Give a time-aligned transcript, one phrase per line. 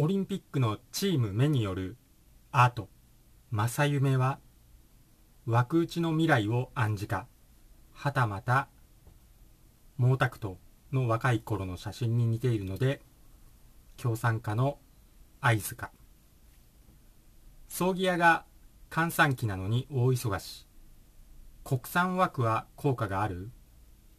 [0.00, 1.96] オリンピックのチーム目による
[2.52, 2.88] アート。
[3.50, 4.38] 正夢は
[5.44, 7.26] 枠打ちの未来を暗示か
[7.94, 8.68] はたまた
[9.98, 10.54] 毛沢東
[10.92, 13.00] の若い頃の写真に似ているので
[13.96, 14.78] 共産化の
[15.40, 15.90] 合図か。
[17.66, 18.44] 葬儀屋が
[18.90, 20.68] 閑散期なのに大忙し。
[21.64, 23.50] 国産枠は効果がある。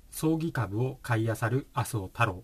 [0.09, 2.43] 葬儀株を買いあさる麻生太郎。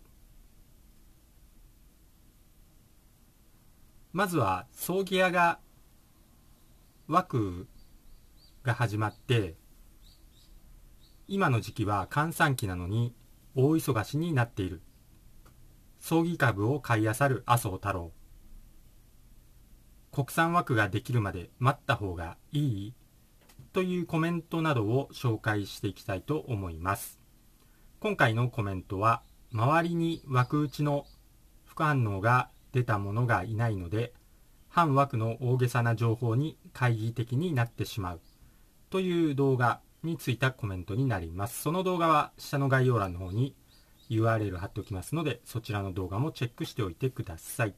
[4.15, 5.60] まずは葬儀屋が
[7.10, 7.68] 枠
[8.64, 9.57] が始まって
[11.28, 13.14] 今の時期は閑散期なのに
[13.56, 14.82] 大忙しになっている。
[16.00, 18.14] 葬儀株を買いあさる麻生太郎。
[20.14, 22.93] 国産枠ができるまで待った方がいい
[23.73, 27.20] というコメントなどを紹介していきたいと思います。
[28.00, 31.06] 今回のコメントは周りに枠打ちの
[31.65, 34.14] 副反応が出た者がいないので
[34.68, 38.22] 反枠の大げさな情報に懐疑的になってしまう。
[38.90, 41.62] という動画についたコメントになります。
[41.62, 43.56] その動画は下の概要欄の方に
[44.09, 47.76] URL 貼っておきますのでそちらの動画もチェックしておいてください。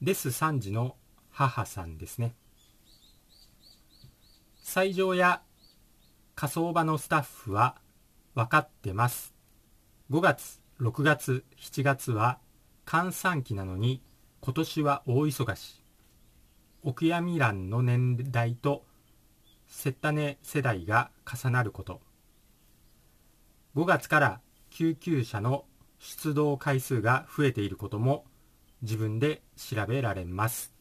[0.00, 0.96] です3時の
[1.30, 2.34] 母さんですね。
[4.62, 5.42] 斎場や
[6.34, 7.76] 火葬場のスタッフは
[8.34, 9.34] 分かってます。
[10.10, 12.38] 5月6月7月は
[12.88, 14.00] 閑散期なのに
[14.40, 15.84] 今年は大忙し。
[16.82, 18.86] お悔やみ欄の年代と
[19.66, 22.00] セッタネ世代が重なること。
[23.76, 25.66] 5月から救急車の
[25.98, 28.24] 出動回数が増えていることも
[28.80, 30.72] 自分で調べられます。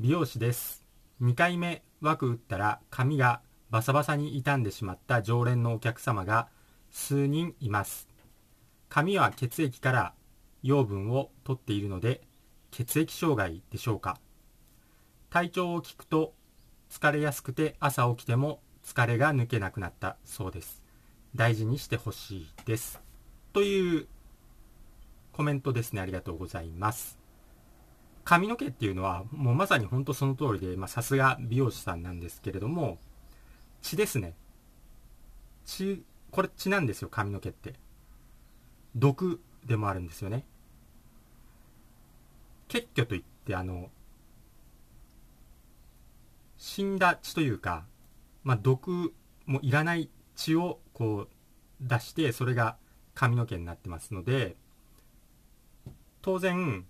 [0.00, 0.86] 美容師です。
[1.20, 6.48] 2回目枠打ったら髪がバサバサに傷んでしまった常連のお客様が
[6.90, 8.08] 数人います。
[8.88, 10.14] 髪は血液から
[10.62, 12.22] 養分を取っているので
[12.70, 14.18] 血液障害でしょうか。
[15.30, 16.34] 体調を聞くと
[16.90, 20.82] 疲れやすくて朝起きても疲れが抜けなくなったそうです。
[21.34, 23.00] 大事にしてほしいです。
[23.52, 24.06] という
[25.32, 26.00] コメントですね。
[26.00, 27.18] ありがとうございます。
[28.24, 32.98] 髪の毛っていうのはもうまさに本当その通りでさすが美容師さんなんですけれども
[33.82, 34.34] 血ですね。
[35.64, 37.74] 血これ血なんですよ髪の毛って。
[38.96, 40.44] 毒でもあるんですよね。
[42.68, 43.90] 血虚といってあの
[46.58, 47.84] 死んだ血というか、
[48.44, 49.14] まあ、毒
[49.46, 51.28] もいらない血をこう
[51.80, 52.76] 出してそれが
[53.14, 54.56] 髪の毛になってますので
[56.20, 56.84] 当然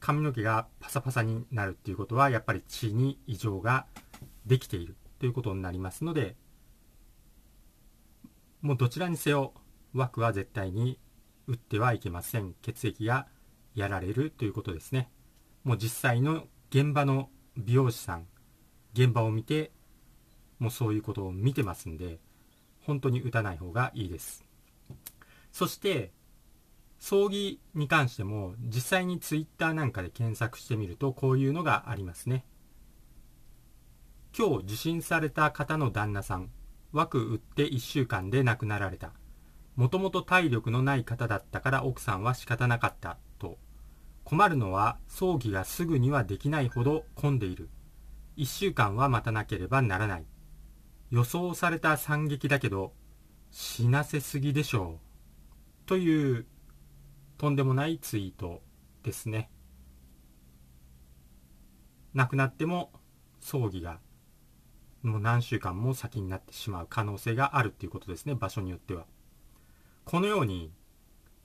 [0.00, 3.86] 髪の毛がパサパサになるっていうことはやっぱり血に異常が
[4.44, 6.36] できているということになりますので
[8.60, 9.54] もうどちらにせよ
[9.94, 10.98] 枠は絶対に
[11.46, 12.54] 打ってはいけません。
[12.62, 13.26] 血液が
[13.74, 15.10] やられるということですね。
[15.64, 18.26] もう実際の現場の美容師さん
[18.92, 19.72] 現場を見て
[20.58, 22.18] もうそういうことを見てますんで
[22.82, 24.44] 本当に打たない方がいいです。
[25.52, 26.12] そして
[26.98, 32.44] 葬儀に関しても実際にツイッターなんかで検索してみるとこういうのがありますね。
[34.36, 36.50] 今日受診された方の旦那さん
[36.92, 39.12] 枠打って1週間で亡くなられた。
[39.76, 43.18] もともと体力のない方だったから奥さんは仕方なかった。
[43.38, 43.58] と。
[44.24, 47.68] 困るのは葬儀がすぐにはできないほど混んでいる。
[48.38, 50.26] 1週間は待たなければならない。
[51.10, 52.92] 予想された惨劇だけど
[53.50, 55.86] 死なせすぎでしょう。
[55.86, 56.46] という
[57.38, 58.62] とんでもないツイート
[59.02, 59.50] ですね。
[62.14, 62.92] 亡くなっても
[63.40, 64.00] 葬儀が
[65.02, 69.04] もう何週間も先になってしまう可能性があるっていうことですね場所によっては。
[70.06, 70.70] このように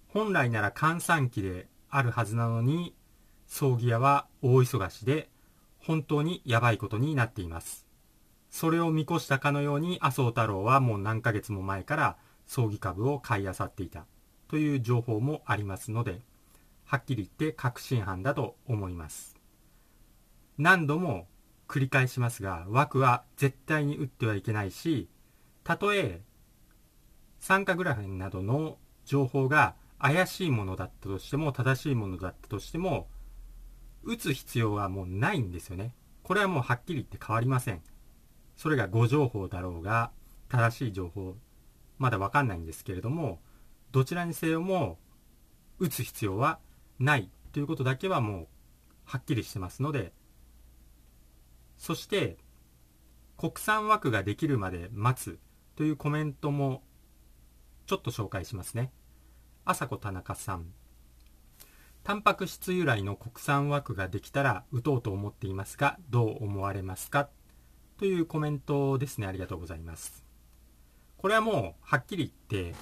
[0.10, 2.94] 本来なら閑散期であるはずなのに
[3.48, 5.30] 葬儀屋は大忙しで
[5.80, 7.88] 本当にやばいことになっています。
[8.52, 14.06] それを見越したかのように麻生太郎はもう何ヶ月も前から葬儀株を買い漁っていた。
[14.48, 16.22] という情報もありますので
[16.86, 19.36] はっきり言って確信犯だと思います。
[20.60, 21.26] 何度も
[21.68, 25.10] 繰り返しますが枠は絶対に打ってはいけないし
[25.64, 26.22] たとえ
[27.42, 33.08] 酸化グラフなどの情報が怪しいものだったとしても正しいものだったとしても
[34.04, 35.96] 打つ必要はもうないんですよね。
[36.24, 37.82] これはもうはっきり言って変わりません。
[38.56, 40.12] それが誤情報だろうが
[40.50, 41.36] 正しい情報
[41.98, 43.42] まだわかんないんですけれども
[43.92, 45.00] どちらにせよも
[45.80, 46.60] 打つ必要は
[47.00, 48.48] ないということだけはもう
[49.04, 50.14] はっきりしてますので
[51.78, 52.38] そして
[53.36, 55.40] 国産枠ができるまで待つ
[55.76, 56.84] というコメントも
[57.92, 58.90] ちょっと紹介しますね。
[59.66, 60.68] 朝子田中さん。
[62.06, 67.28] タンパク質由来の国産枠ができたら打とうと思っていますがどう思われますか？
[67.98, 69.28] というコメントですね。
[69.28, 70.24] ありがとうございます。
[71.18, 72.78] これはもうはっきり言って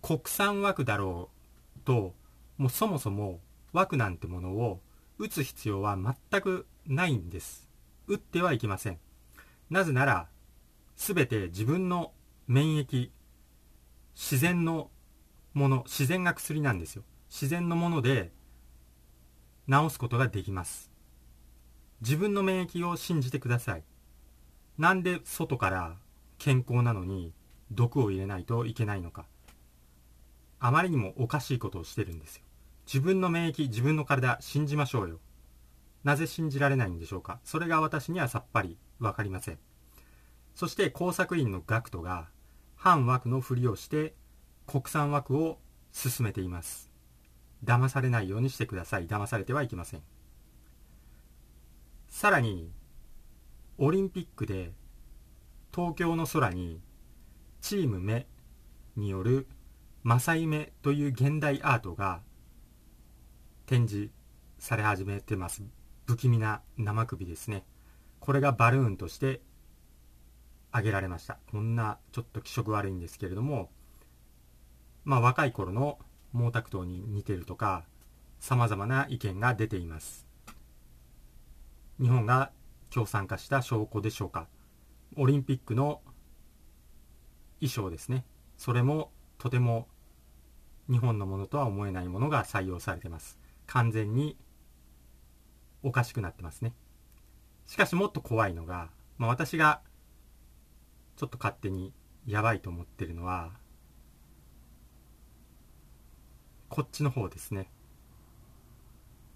[0.00, 1.28] 国産枠だろ
[1.76, 2.14] うと
[2.56, 3.38] もうそもそも
[3.74, 4.80] 枠なんてものを
[5.18, 5.98] 打つ必要は
[6.30, 7.68] 全くないんです。
[8.06, 8.98] 打ってはいけません。
[9.68, 10.28] なぜなら
[10.96, 12.12] 全て自分の
[12.46, 13.10] 免疫
[14.14, 14.90] 自然の
[15.54, 17.04] もの自然が薬なんですよ。
[17.28, 18.32] 自然のもので
[19.68, 20.90] 治すことができます。
[22.00, 23.84] 自分の免疫を信じてください。
[24.78, 25.96] なんで外から
[26.38, 27.32] 健康なのに
[27.70, 29.26] 毒を入れないといけないのか。
[30.58, 32.42] あまりにもおかしいことをしてるんですよ。
[32.86, 35.20] 自分の免疫自分の体信じましょうよ。
[36.04, 37.40] なぜ信じられないんでしょうか。
[37.44, 39.58] それが私にはさっぱりわかりません。
[40.54, 42.28] そして工作員の学徒が
[42.82, 44.12] 反枠のふりをして
[44.66, 45.60] 国産枠を
[45.92, 46.90] 進めています。
[47.64, 49.06] 騙されないようにしてください。
[49.06, 50.02] 騙されてはいけません。
[52.08, 52.72] さらに
[53.78, 54.72] オリンピックで
[55.72, 56.80] 東京の空に
[57.60, 58.26] チーム目
[58.96, 59.46] による
[60.02, 62.20] 正夢という現代アートが
[63.66, 64.10] 展示
[64.58, 65.62] され始めてます。
[66.08, 67.64] 不気味な生首ですね。
[68.18, 69.40] これがバルーンとして
[70.72, 71.38] 挙げられました。
[71.50, 73.70] こんなちょっと気色悪いんですけれども
[75.04, 75.98] まあ若い頃の
[76.32, 77.84] 毛沢東に似てるとか
[78.40, 80.26] 様々な意見が出ています。
[82.00, 82.50] 日本が
[82.90, 84.48] 共産化した証拠でしょうか。
[85.16, 86.00] オリンピックの
[87.60, 88.24] 衣装ですね。
[88.56, 89.86] それもとても
[90.90, 93.38] 日本のものとは思えないものが採用されてます。
[93.66, 94.36] 完全に
[95.82, 96.74] おかしくなってますね。
[97.66, 99.80] しかしもっと怖いのが、まあ、私が
[101.16, 101.92] ちょっと勝手に
[102.26, 103.52] やばいと思ってるのは
[106.72, 107.70] こっちの方ですね。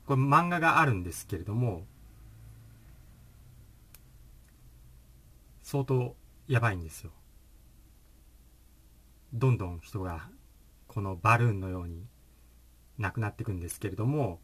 [0.06, 1.84] これ漫画があるんですけれども、
[5.62, 6.16] 相当
[6.48, 7.10] やばいんですよ。
[9.34, 10.30] どんどん人が
[10.86, 12.06] このバルーンのように
[12.96, 14.40] 亡くなっていくんですけれども、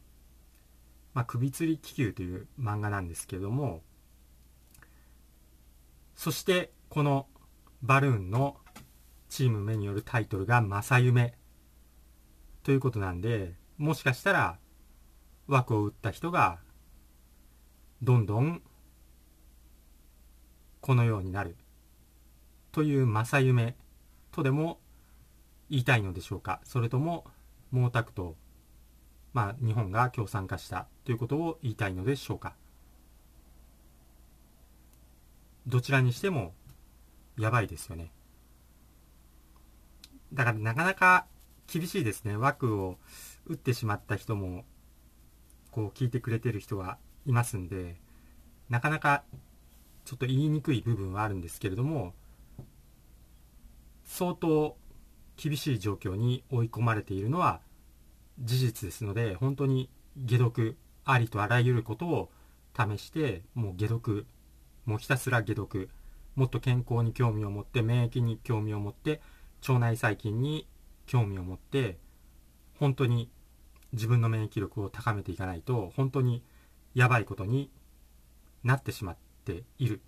[1.14, 3.82] まあ、首吊り気球という漫画なんですけれども、
[6.14, 7.26] そしてこの
[7.82, 8.58] バルーンの
[9.30, 11.32] チーム目によるタイトルが正夢
[12.64, 14.58] ということなんで、もしかしたら
[15.46, 16.58] 枠を打った人が
[18.02, 18.60] どんどん
[20.82, 21.56] このようになる
[22.72, 23.74] という正夢
[24.30, 24.78] とでも
[25.70, 26.60] 言いたいのでしょうか？
[26.62, 27.24] それとも
[27.72, 28.34] 毛沢東
[29.32, 32.52] まあ日本が共産化したということを言いたいのでしょうか？
[35.66, 36.52] どちらにしても
[37.38, 38.10] やばいですよね
[40.32, 41.26] だからなかなか
[41.72, 42.36] 厳しいですね。
[42.36, 42.98] 枠を
[43.46, 44.64] 打ってしまった人も、
[45.70, 47.96] こう聞いてくれてる人がいますんで、
[48.68, 49.24] なかなか
[50.04, 52.12] ちょっと言いにくい部分はあるんですけれども、
[54.04, 54.76] 相当
[55.36, 57.60] 厳しい状況に追い込まれているのは
[58.38, 59.88] 事実ですので、本当に
[60.28, 62.30] 解毒、ありとあらゆることを
[62.76, 64.26] 試して、もう解毒、
[64.84, 65.88] もうひたすら解毒、
[66.34, 69.20] もっと健康に興味を持って、免疫に興味を持って、
[69.68, 70.66] 腸内細菌に
[71.06, 71.98] 興味を持って
[72.78, 73.30] 本当に
[73.92, 76.42] 自分の免疫力を高めていかないと本当に
[76.94, 77.70] やばいことに
[78.64, 80.00] なってしまっている。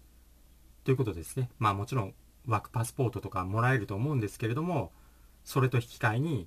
[0.85, 1.49] ということですね。
[1.59, 2.15] まあもちろん
[2.47, 4.93] ワークパスポートとかもらえると思うんですけれども
[5.45, 6.47] それと引き換えに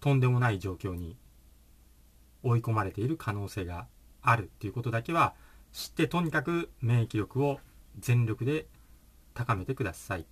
[0.00, 1.16] とんでもない状況に
[2.42, 3.86] 追い込まれている可能性が
[4.22, 5.34] あるっていうことだけは
[5.72, 7.60] 知ってとにかく免疫力を
[7.98, 8.66] 全力で
[9.36, 10.26] 高めてください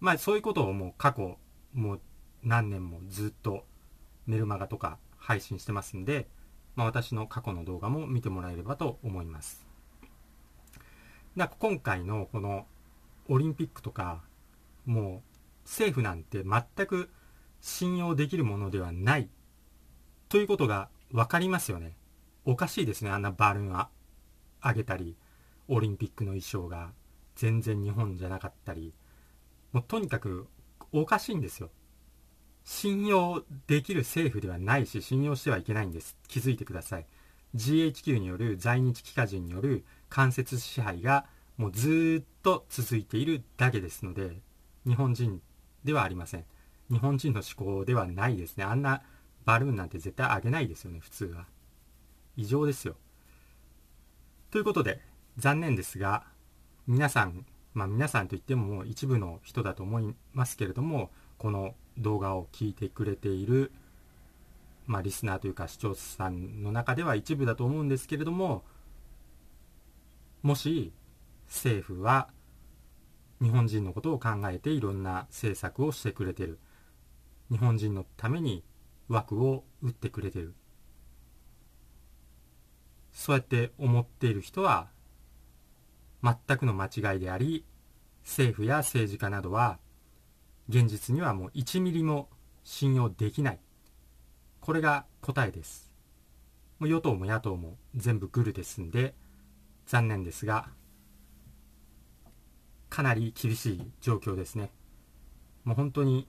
[0.00, 1.38] まあそういうことをもう過去
[1.72, 2.00] もう
[2.42, 3.64] 何年もずっと
[4.26, 6.28] メルマガとか配信してますんで、
[6.76, 9.66] まあ、私の過去の動画も見てもらえればと思います。
[11.36, 12.66] だ今回のこの
[13.28, 14.22] オリンピックとか
[14.86, 17.10] もう政府なんて全く
[17.60, 19.28] 信用できるものではない
[20.28, 21.96] ということが分かりますよね。
[22.44, 23.86] おかしいですねあんなバルーン
[24.60, 25.16] あげたり
[25.68, 26.92] オリンピックの衣装が
[27.38, 28.92] 全然日本じゃなかったり
[29.72, 30.48] もうとにかく
[30.92, 31.70] おかしいんですよ。
[32.64, 36.16] 信用できる政府ではないし信用してはいけないんです。
[36.26, 37.06] 気づいてください。
[37.54, 41.26] GHQ による在日帰化人による間接支配が
[41.56, 44.38] もうずっと続いているだけですので
[44.86, 45.40] 日本人
[45.84, 46.44] ではありません。
[46.90, 48.64] 日本人の思考ではないですね。
[48.64, 49.02] あんな
[49.44, 51.46] バルーンなんて絶対上げないですよね普通は。
[52.36, 52.96] 異常ですよ。
[54.50, 55.00] ということで
[55.36, 56.24] 残念ですが
[56.88, 63.70] 皆さんまあ皆さんといっても一部の人だと思いますけれどもこの動画を聞いてくれている
[64.86, 68.64] まあ、リスナーというか視聴者さんの中では一部だと思うんですけれども
[70.42, 70.94] もし
[71.46, 72.28] 政府は
[73.40, 76.58] 日本人のことを考えていろんな政策をしてくれてる。
[77.50, 78.64] 日本人のために
[79.08, 80.54] 枠を打ってくれてる。
[83.12, 84.88] そうやって思っている人は
[86.22, 87.64] 全くの間違いであり
[88.24, 89.78] 政府や政治家などは
[90.68, 92.28] 現実にはもう1ミリも
[92.62, 93.58] 信用できない。
[94.60, 95.90] これが答えです。
[96.78, 99.14] もう与党も野党も全部グルですんで
[99.86, 100.68] 残念ですが
[102.90, 104.70] かなり厳しい状況ですね。
[105.64, 106.28] もう本当に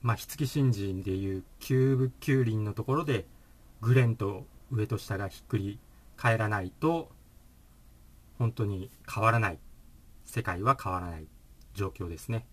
[0.00, 3.26] まあ火付き新人でいうキューブキュウリンのところで
[3.82, 5.78] グレンと上と下がひっくり
[6.16, 7.10] 返らないと
[8.40, 9.58] 本当に変わらない。
[10.24, 11.28] 世界は変わらない。
[11.74, 12.46] 状況ですね。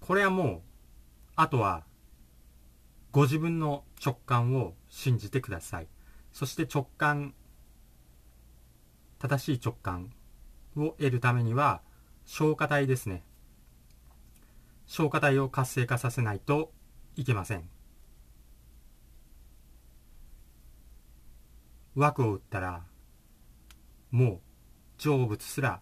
[0.00, 0.60] これはもう
[1.34, 1.84] あとは
[3.10, 5.88] ご自分の直感を信じてください。
[6.32, 7.34] そして直感
[9.18, 10.12] 正しい直感
[10.76, 11.82] を得るためには
[12.24, 13.24] 消化体ですね。
[14.86, 16.72] 消化体を活性化させないと
[17.16, 17.68] いけません。
[21.96, 22.84] 枠を打ったら
[24.12, 24.40] もう
[24.98, 25.80] 成仏すら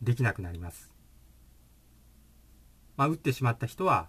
[0.00, 0.92] できなくなります。
[2.96, 4.08] まあ打ってしまった人は、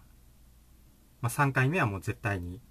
[1.21, 2.61] まあ、3回目はもう絶対に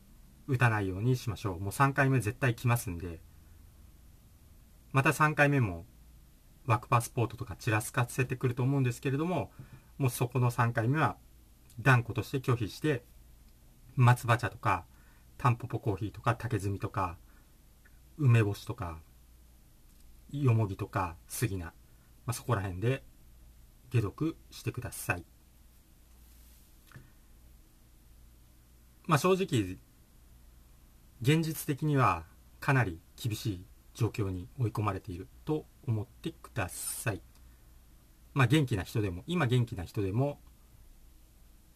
[0.46, 1.60] 打たないようにしましょう。
[1.60, 3.20] もう3回目絶対来ますんで
[4.92, 5.86] また3回目も
[6.66, 9.50] 枠パスポートとかちらつかせてくると思うんですけれども
[9.98, 11.16] もうそこの3回目は
[11.80, 13.02] 断固として拒否して
[13.96, 14.84] 松葉茶とか
[15.36, 17.16] タンポポコーヒーとか竹炭とか
[18.18, 18.98] 梅干しとか
[20.42, 21.72] よもぎとか杉菜、ま
[22.26, 23.04] あ、そこら辺で
[23.92, 25.24] 解毒してください。
[29.06, 29.78] まあ正直
[31.20, 32.24] 現実的には
[32.58, 33.64] かなり厳しい
[33.94, 37.20] 状況に追い込まれていると思ってください。
[38.32, 40.40] まあ元気な人でも今元気な人でも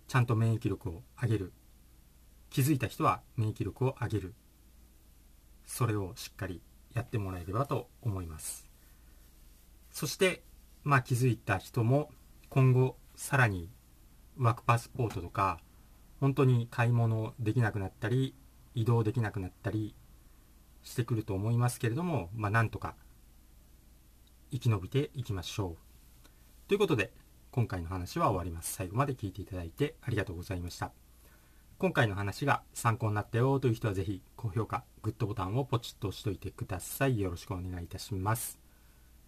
[0.08, 1.52] ちゃんと免疫力を上げる。
[2.50, 4.34] 気づいた人は免疫力を上げる。
[5.66, 6.62] それをしっかり
[6.98, 8.68] やってもらえればと思います。
[9.90, 10.42] そして
[10.82, 12.10] まあ気づいた人も
[12.50, 13.70] 今後さらに
[14.36, 15.60] ワークパスポートとか
[16.20, 18.34] 本当に買い物できなくなったり
[18.74, 19.94] 移動できなくなったり
[20.82, 22.96] してくると思いますけれどもまあなんとか
[24.50, 25.76] 生き延びていきましょう。
[26.66, 27.12] ということで
[27.52, 28.74] 今回の話は終わります。
[28.74, 30.92] 最後まで聞いていただいてありがとうございました。
[31.80, 37.20] 今回の話が参考になったよという人はぜひ高評価、グッドボタンをポチッと押しといてください。
[37.20, 38.58] よろしくお願いいたします。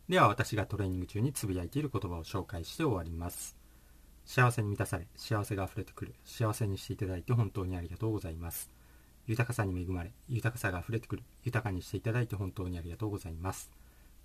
[0.09, 3.55] では私がトレーニング中につぶやいている言葉を紹介して終わります。
[4.25, 8.69] 幸せに満たされ、幸せが溢れてくる、幸せにしていただいて本当にありがとうございます。
[9.29, 13.71] 豊かさに恵まれ、豊かさが溢れてくる、豊かにしていただいて本当にありがとうございます。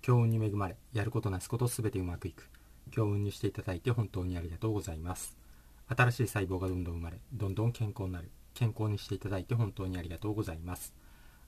[0.02, 2.50] 強運に恵まれ、やることなすことすべてうまくいく、
[2.90, 5.45] 強運にしていただいて本当にありがとうございます。
[5.88, 8.30] 新しい細胞がどんどん生まれ、どんどん健康になる。
[8.54, 10.94] 健康にしていただいて本当にありがとうございます。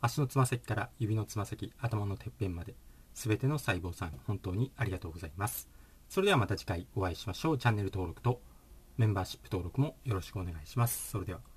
[0.01, 2.75] 足のつま先から指のつま先、頭のてっぺんまで、
[3.15, 5.69] 全ての細胞さん、本当にありがとうございます。
[6.09, 7.59] それではまた次回お会いしましょう。
[7.59, 8.41] チャンネル登録と
[8.97, 11.11] メンバーシップ登録もよろしくお願いします。
[11.11, 11.48] それでは。